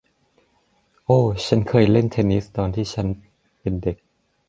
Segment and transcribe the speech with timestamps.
[1.05, 3.07] โอ้ ฉันเคยเล่นเทนนิสตอนที่ฉัน
[3.61, 3.97] เป็นเด็ก